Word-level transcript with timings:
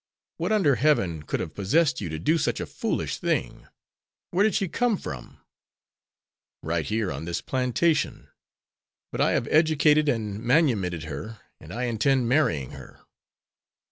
"What 0.37 0.51
under 0.51 0.77
heaven 0.77 1.21
could 1.21 1.39
have 1.41 1.53
possessed 1.53 2.01
you 2.01 2.09
to 2.09 2.17
do 2.17 2.39
such 2.39 2.59
a 2.59 2.65
foolish 2.65 3.17
thing? 3.19 3.67
Where 4.31 4.41
did 4.43 4.55
she 4.55 4.67
come 4.67 4.97
from." 4.97 5.39
"Right 6.63 6.87
here, 6.87 7.11
on 7.11 7.25
this 7.25 7.39
plantation. 7.39 8.27
But 9.11 9.21
I 9.21 9.33
have 9.33 9.47
educated 9.49 10.09
and 10.09 10.39
manumitted 10.41 11.03
her, 11.03 11.37
and 11.59 11.71
I 11.71 11.83
intend 11.83 12.27
marrying 12.27 12.71
her." 12.71 13.01